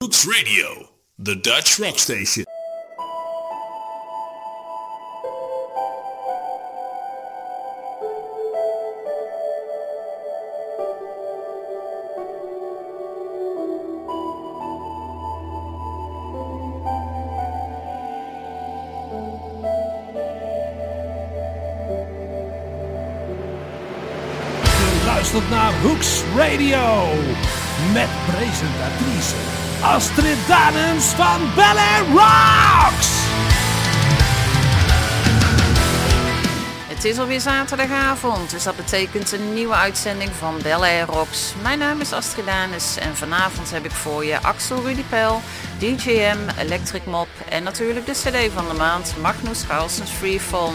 [0.00, 2.44] Roots Radio, the Dutch rock station.
[25.04, 27.08] luistert naar Hooks Radio.
[27.92, 33.08] Met presentatrice Astrid Danens van Air Rocks.
[36.88, 41.54] Het is alweer zaterdagavond, dus dat betekent een nieuwe uitzending van Air Rocks.
[41.62, 45.40] Mijn naam is Astrid Danes en vanavond heb ik voor je Axel Rudy Pel,
[45.78, 50.72] DJM, Electric Mop en natuurlijk de cd van de maand Magnus Carlsen's Freefall.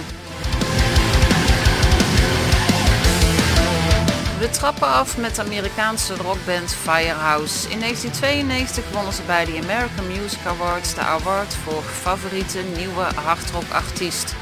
[4.44, 7.70] We trappen af met de Amerikaanse rockband Firehouse.
[7.70, 13.70] In 1992 wonnen ze bij de American Music Awards de award voor favoriete nieuwe hardrock
[13.72, 14.36] artiest.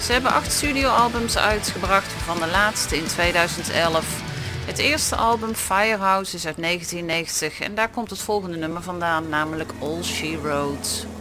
[0.00, 4.22] Ze hebben acht studioalbums uitgebracht, waarvan de laatste in 2011.
[4.66, 9.72] Het eerste album Firehouse is uit 1990 en daar komt het volgende nummer vandaan, namelijk
[9.80, 11.13] All She Wrote.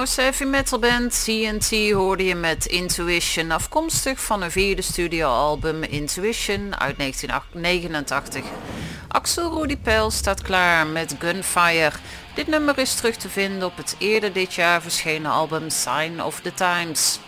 [0.00, 6.80] Noorse heavy metal band TNT hoorde je met Intuition, afkomstig van een vierde studioalbum Intuition
[6.80, 8.44] uit 1989.
[9.08, 11.92] Axel Rudy Peil staat klaar met Gunfire.
[12.34, 16.40] Dit nummer is terug te vinden op het eerder dit jaar verschenen album Sign of
[16.40, 17.20] the Times.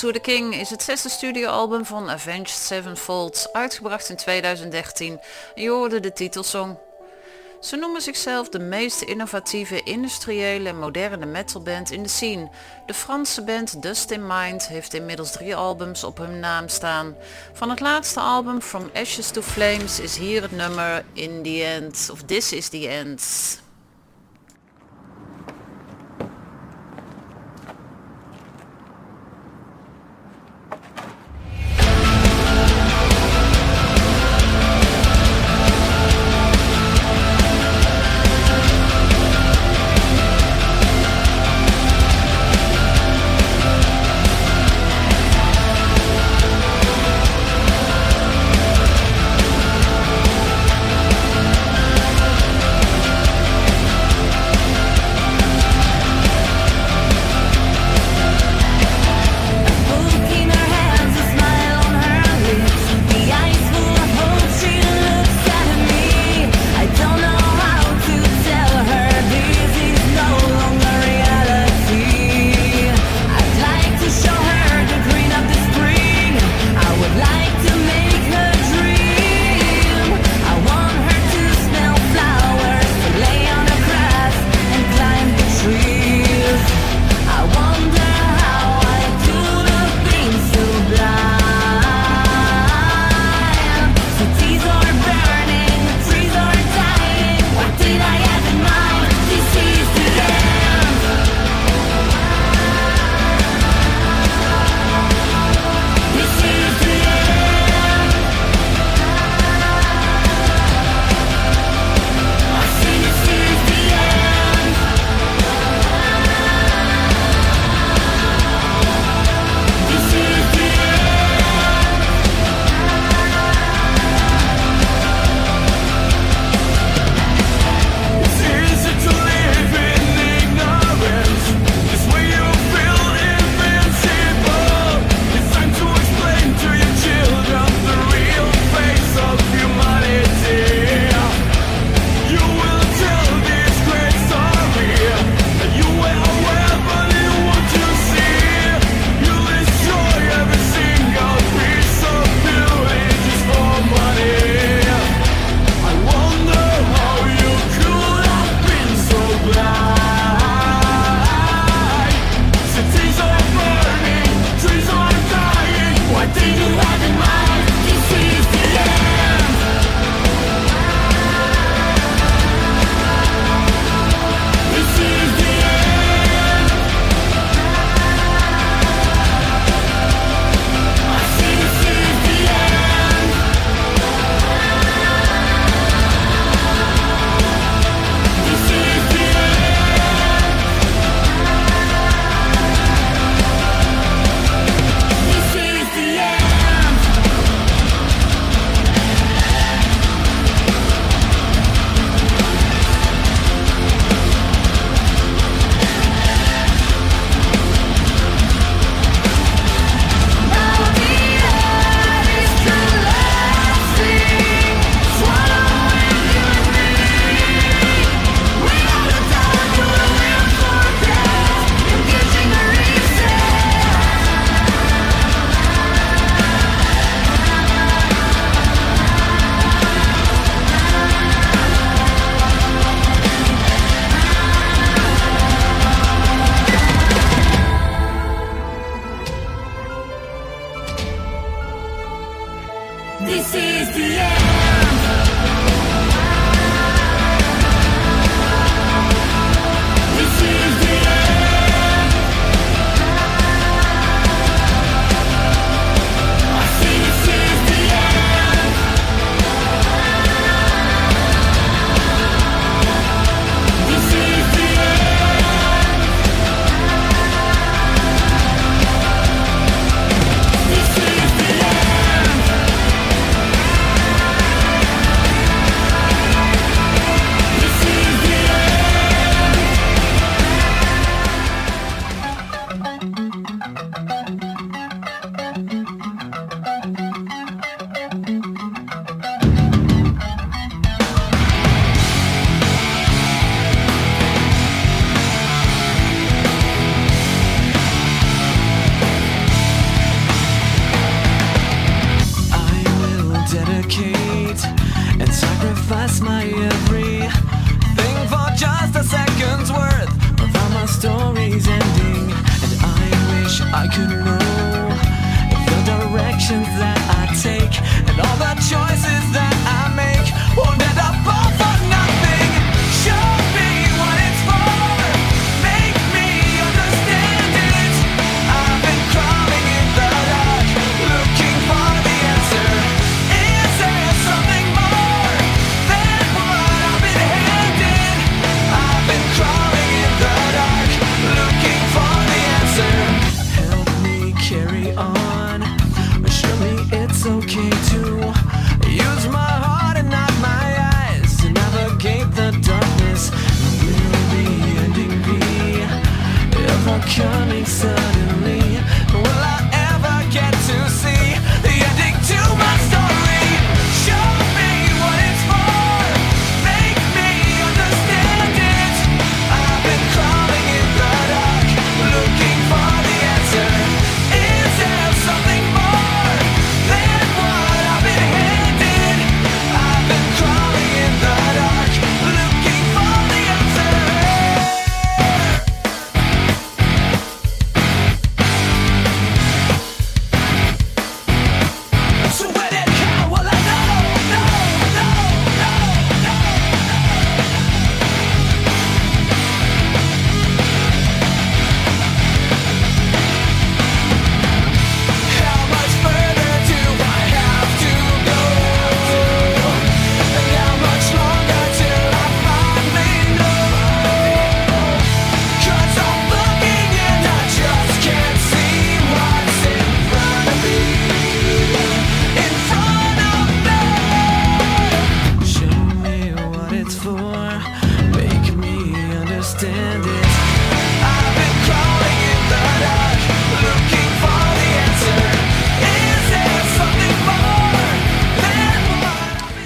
[0.00, 5.20] To the King is het zesde studioalbum van Avenged Sevenfold, uitgebracht in 2013
[5.54, 6.78] en je hoorde de titelsong.
[7.60, 12.50] Ze noemen zichzelf de meest innovatieve, industriële en moderne metalband in de scene.
[12.86, 17.14] De Franse band Dust in Mind heeft inmiddels drie albums op hun naam staan.
[17.52, 22.08] Van het laatste album From Ashes to Flames is hier het nummer In the End,
[22.12, 23.22] of This is the End.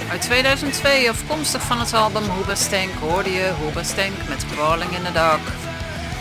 [0.09, 3.51] Uit 2002, afkomstig van het album Stank hoorde je
[3.85, 5.41] Stank met Crawling in the Dark.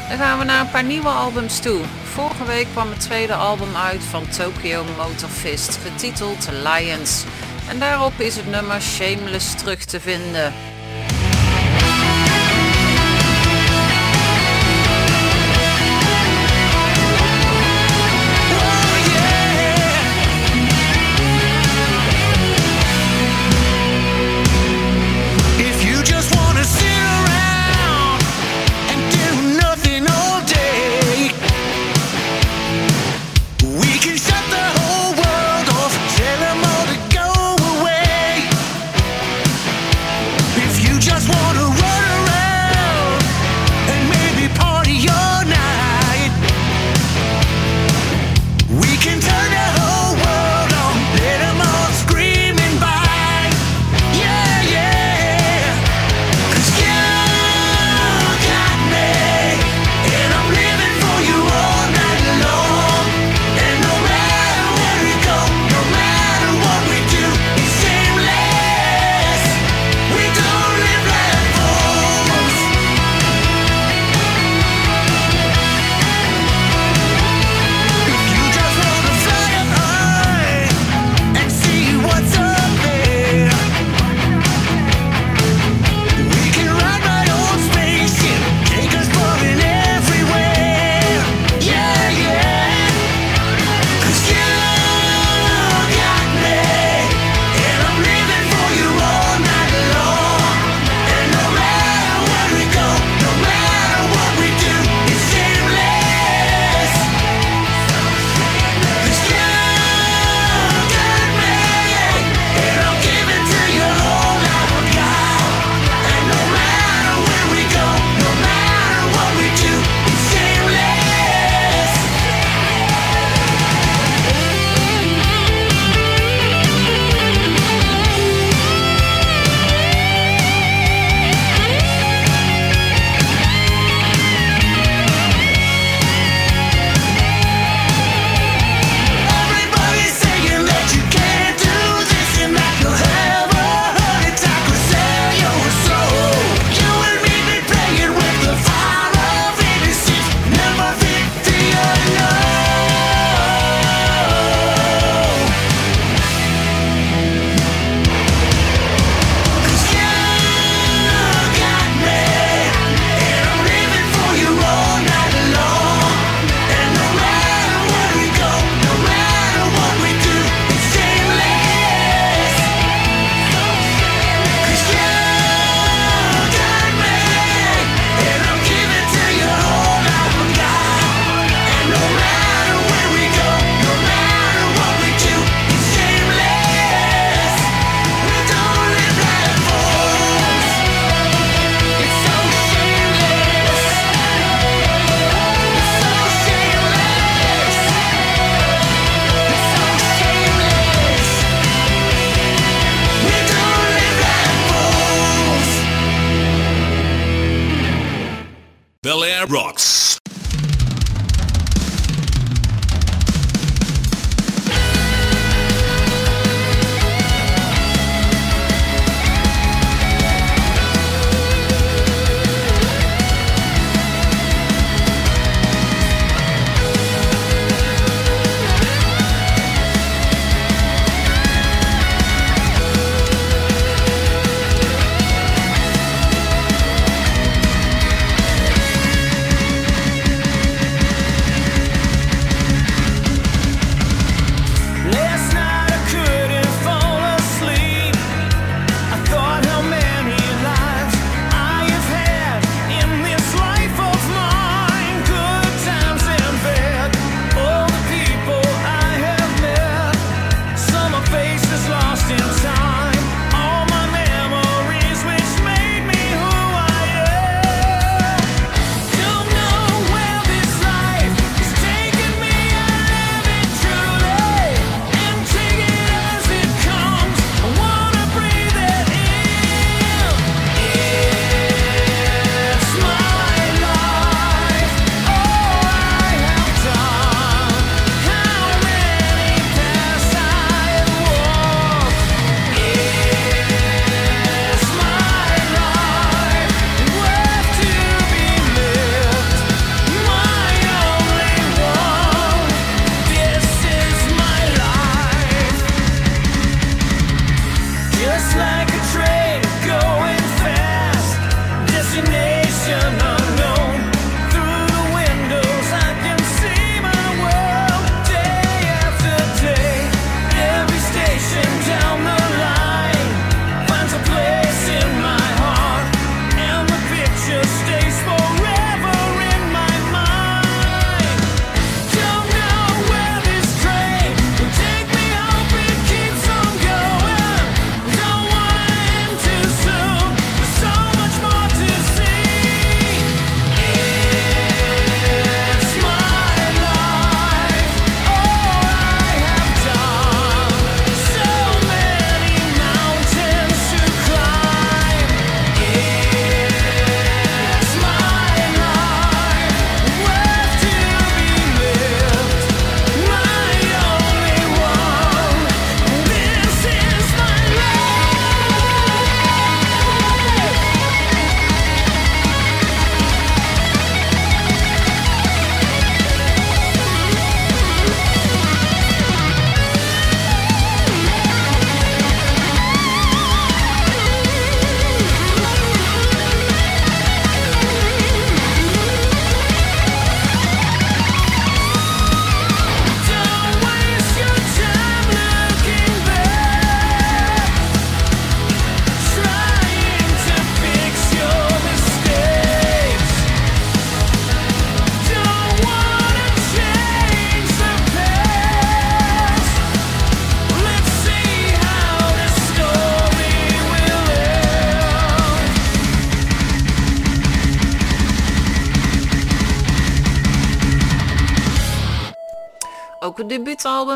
[0.09, 1.81] Dan gaan we naar een paar nieuwe albums toe.
[2.13, 7.25] Vorige week kwam het tweede album uit van Tokyo Motor Fist, getiteld Lions.
[7.69, 10.53] En daarop is het nummer Shameless terug te vinden.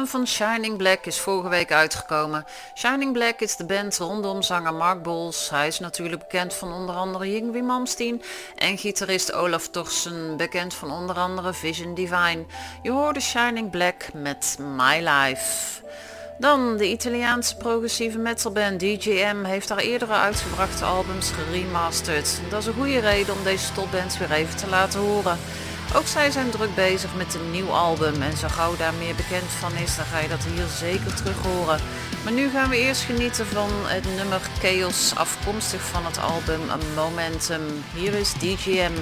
[0.09, 2.45] Van Shining Black is vorige week uitgekomen.
[2.75, 5.51] Shining Black is de band rondom zanger Mark Bols.
[5.51, 8.23] Hij is natuurlijk bekend van onder andere Yngwie Malmsteen
[8.57, 12.45] en gitarist Olaf Torsen, bekend van onder andere Vision Divine.
[12.83, 15.83] Je hoorde Shining Black met My Life.
[16.39, 22.41] Dan de Italiaanse progressieve metalband DJM heeft haar eerdere uitgebrachte albums geremasterd.
[22.51, 25.39] Dat is een goede reden om deze topbands weer even te laten horen.
[25.95, 29.51] Ook zij zijn druk bezig met een nieuw album en zo gauw daar meer bekend
[29.59, 31.81] van is, dan ga je dat hier zeker terug horen.
[32.25, 36.61] Maar nu gaan we eerst genieten van het nummer Chaos, afkomstig van het album
[36.95, 37.63] Momentum.
[37.95, 38.93] Hier is DJM.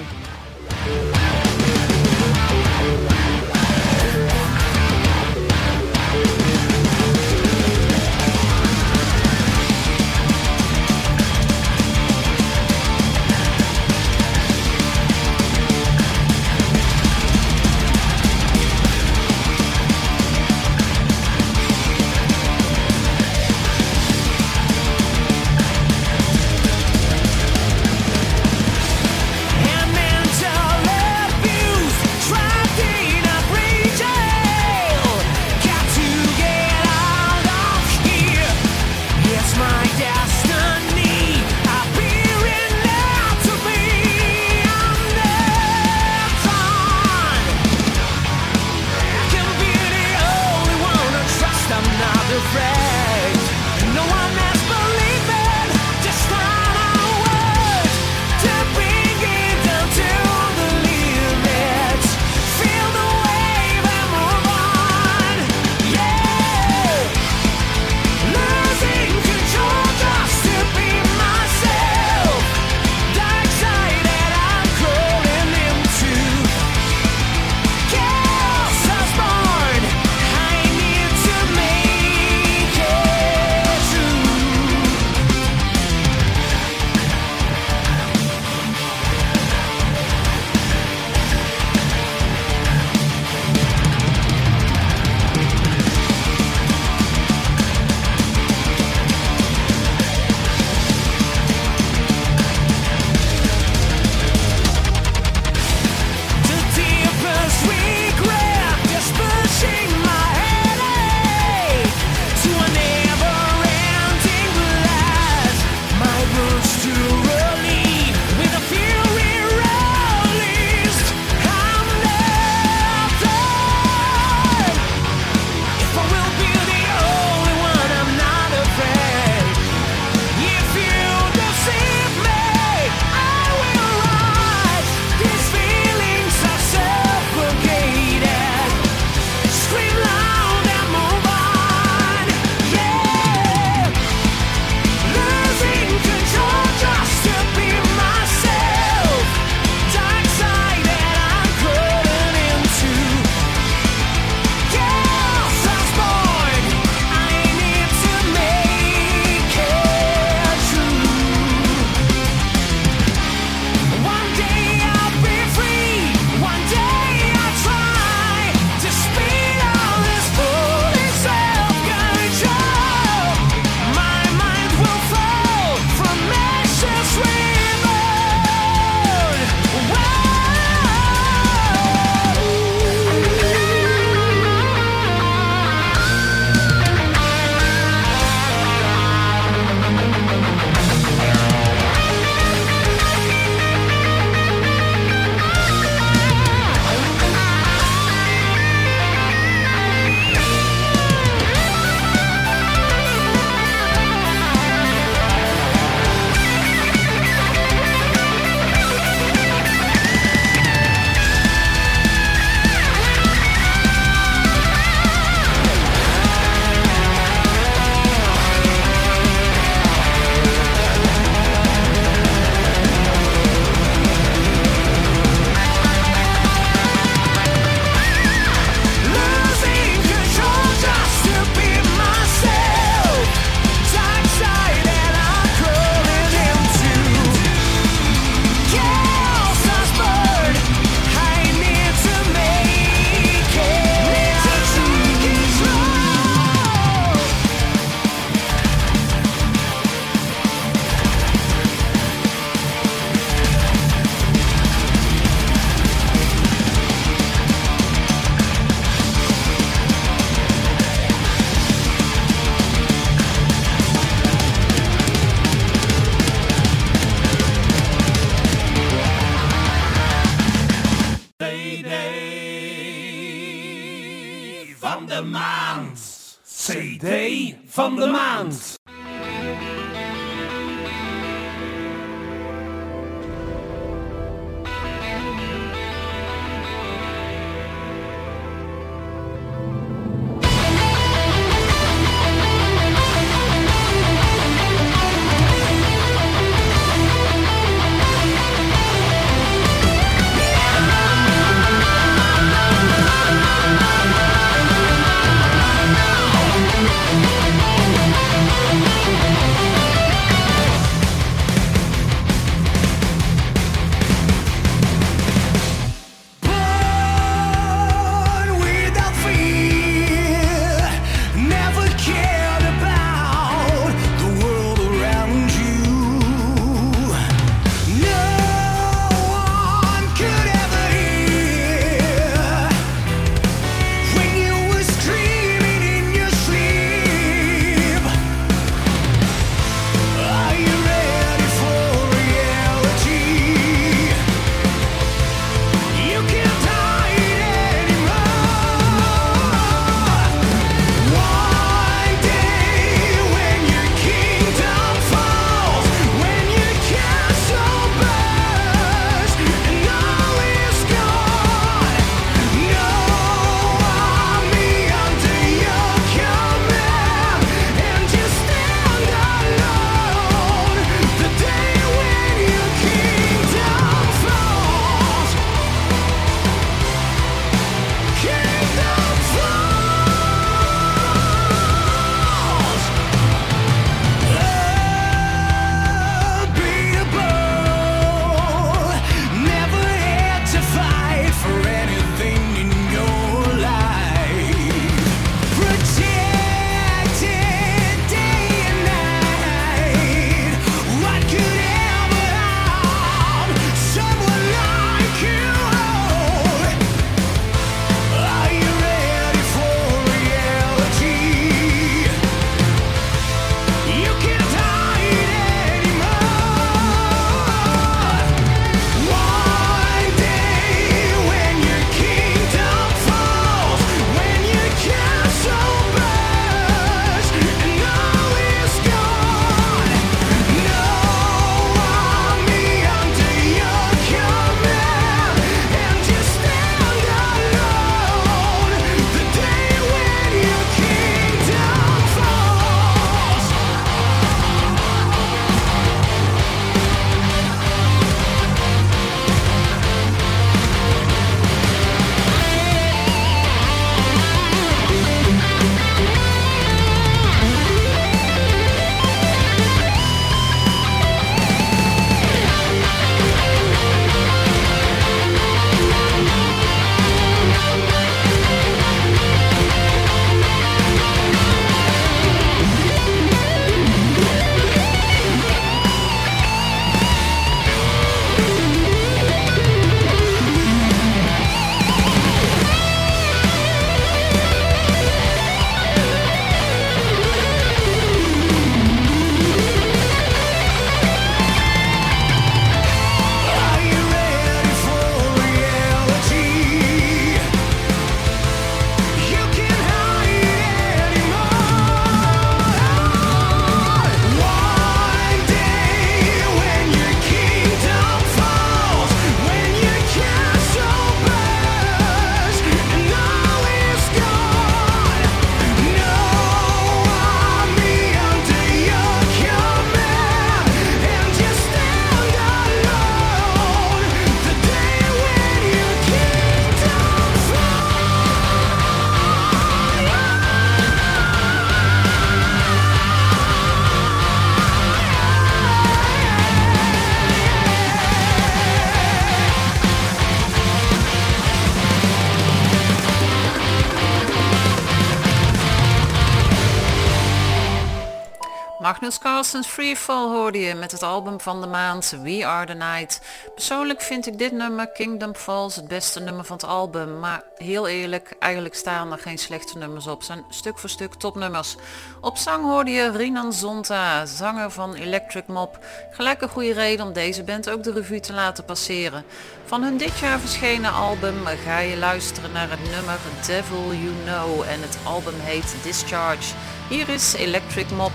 [549.07, 553.21] Niels Free Freefall hoorde je met het album van de maand We Are The Night.
[553.55, 557.19] Persoonlijk vind ik dit nummer Kingdom Falls het beste nummer van het album.
[557.19, 560.23] Maar heel eerlijk, eigenlijk staan er geen slechte nummers op.
[560.23, 561.75] Zijn stuk voor stuk topnummers.
[562.21, 565.77] Op zang hoorde je Rinan Zonta, zanger van Electric Mob.
[566.11, 569.23] Gelijk een goede reden om deze band ook de revue te laten passeren.
[569.65, 574.61] Van hun dit jaar verschenen album ga je luisteren naar het nummer Devil You Know.
[574.61, 576.53] En het album heet Discharge.
[576.89, 578.13] Hier is Electric Mob.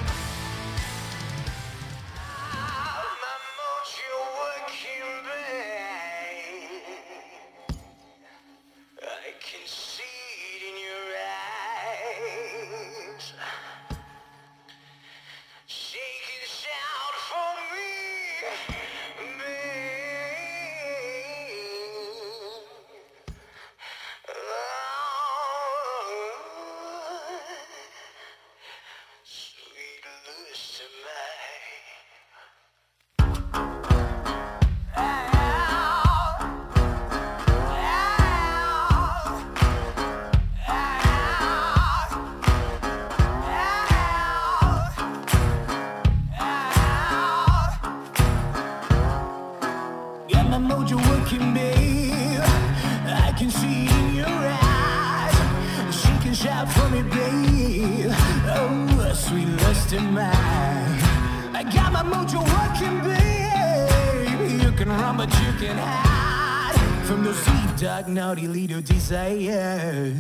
[68.14, 70.11] not only little desire.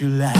[0.00, 0.33] you like.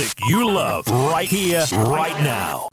[0.00, 2.68] Music you love right here, right now.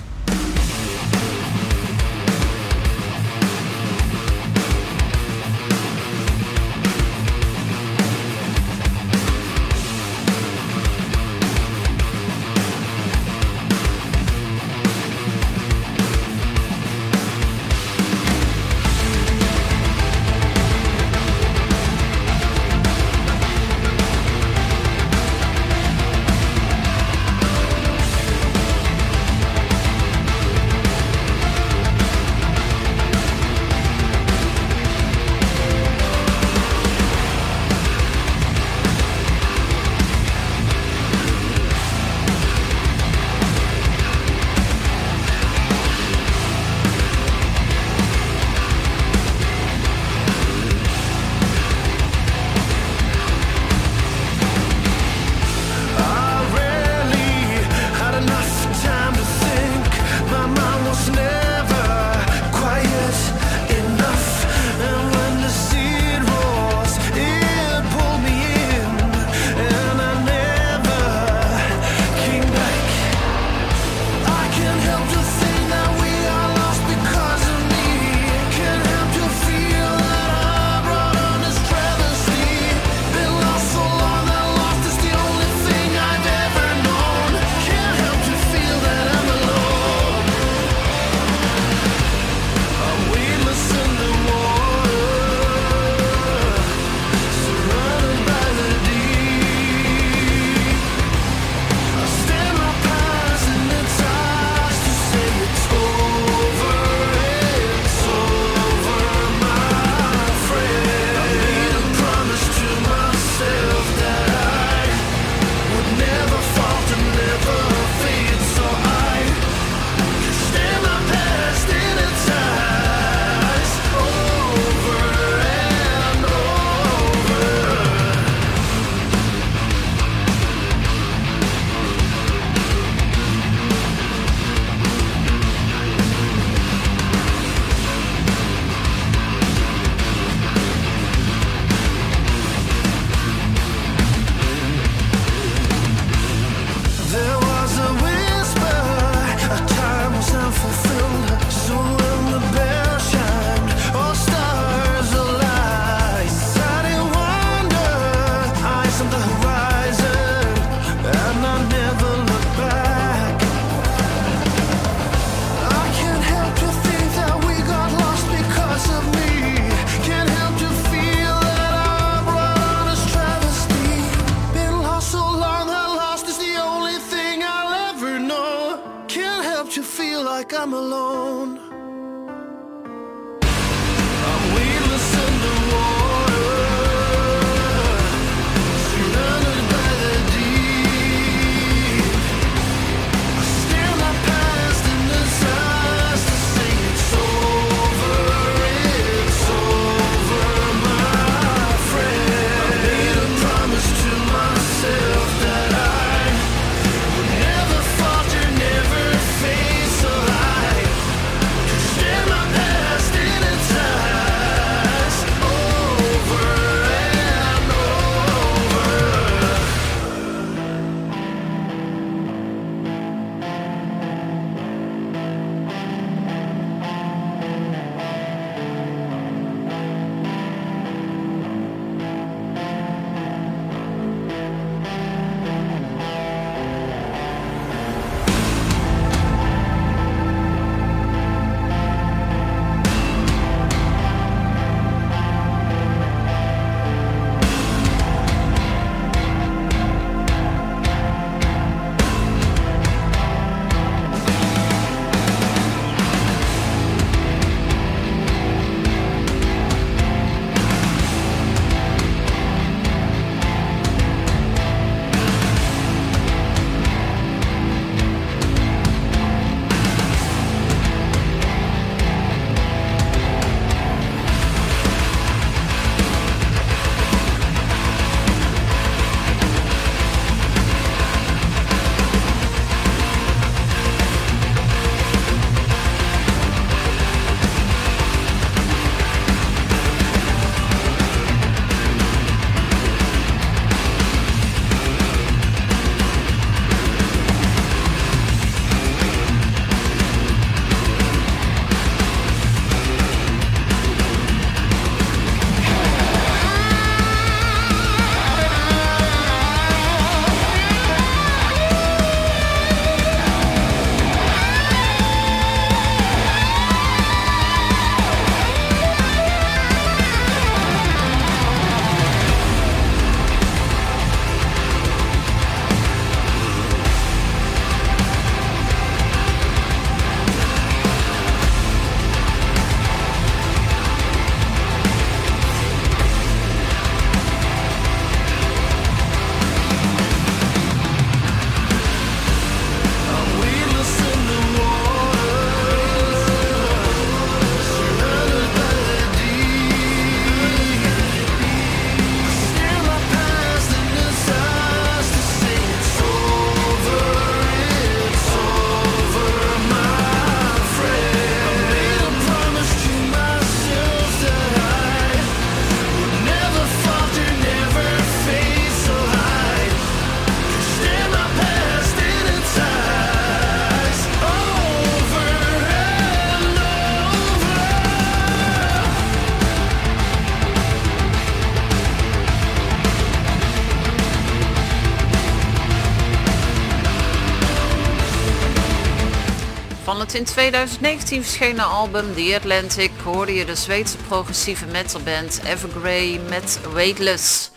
[390.47, 397.51] 2019 verschenen album The Atlantic hoorde je de Zweedse progressieve metalband Evergrey met Weightless.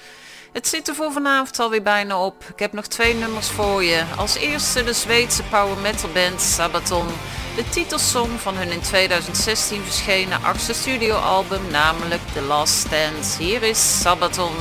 [0.53, 2.45] Het zit er voor vanavond alweer bijna op.
[2.53, 4.03] Ik heb nog twee nummers voor je.
[4.16, 7.07] Als eerste de Zweedse power metal band Sabaton.
[7.57, 13.36] De titelsong van hun in 2016 verschenen achtste studioalbum, namelijk The Last Stand.
[13.38, 14.55] Hier is Sabaton.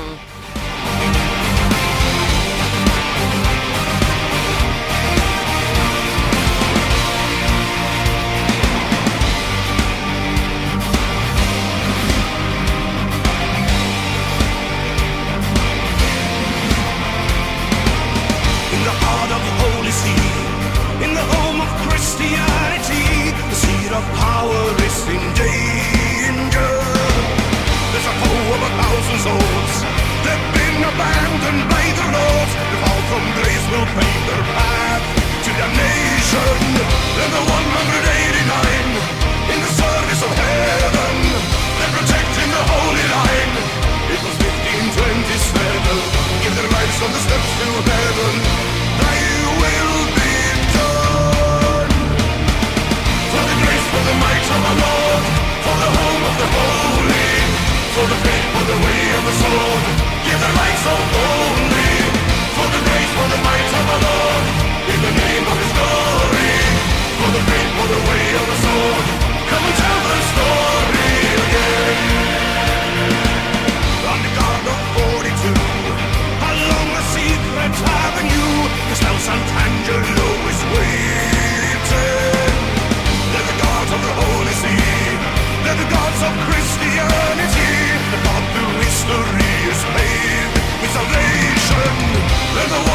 [92.60, 92.92] The 189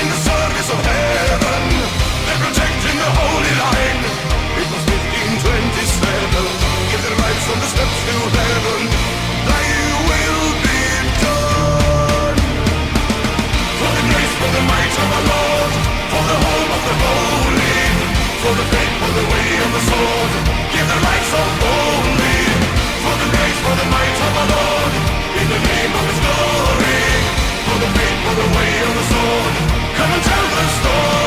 [0.00, 1.62] In the service of heaven.
[2.24, 4.00] They're protecting the holy line.
[4.56, 6.48] It was 1527
[6.88, 8.82] Give their lives on the steps to heaven.
[10.08, 10.80] Will be
[13.76, 15.72] For the grace, for the might of the Lord.
[16.08, 17.84] For the home of the holy.
[18.48, 20.32] For the faith, for the way of the sword.
[20.72, 21.30] Give their lives
[23.04, 24.92] For the grace, for the might of the Lord.
[25.36, 26.17] In the name of
[28.38, 29.54] the way of the sword.
[29.96, 31.17] Come and tell the story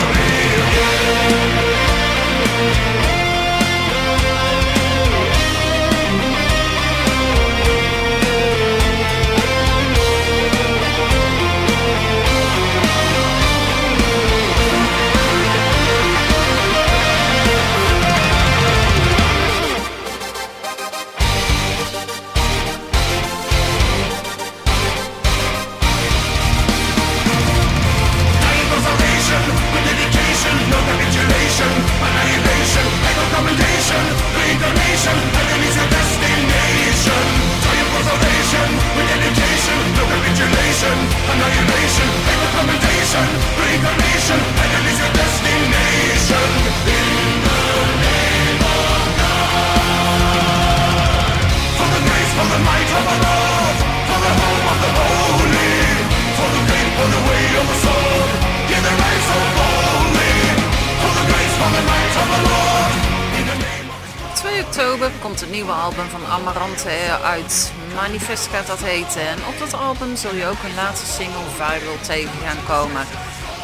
[64.81, 66.89] oktober komt het nieuwe album van Amarante
[67.23, 67.73] uit.
[67.95, 69.21] Manifest gaat dat heten.
[69.21, 73.05] En op dat album zul je ook een laatste single viral tegen gaan komen.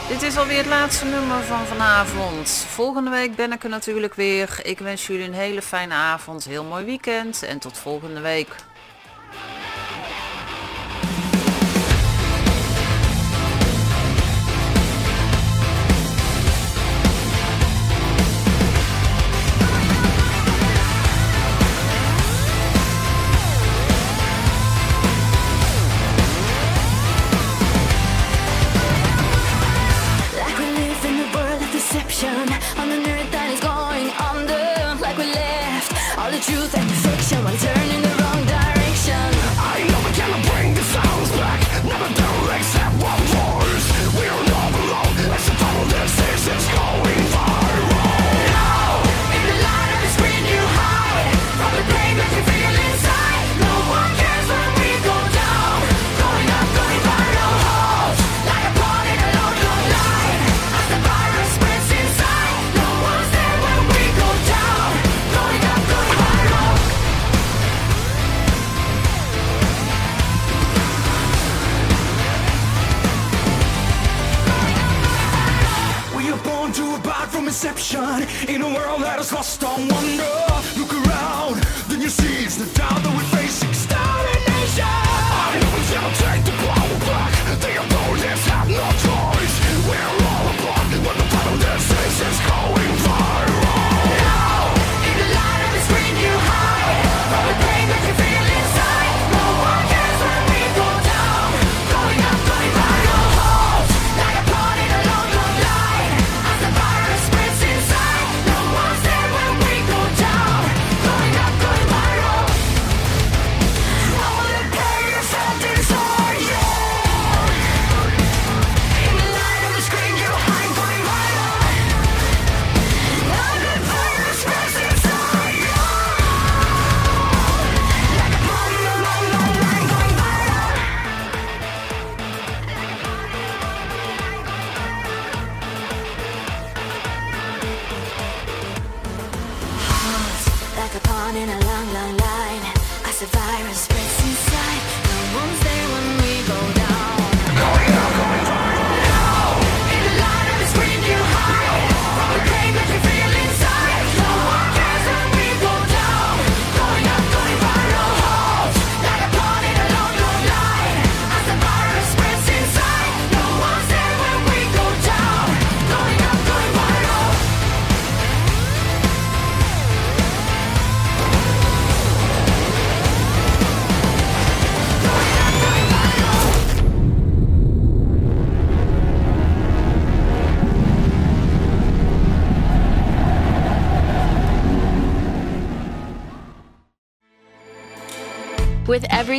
[0.07, 2.49] Dit is alweer het laatste nummer van vanavond.
[2.49, 4.59] Volgende week ben ik er natuurlijk weer.
[4.63, 8.55] Ik wens jullie een hele fijne avond, heel mooi weekend en tot volgende week.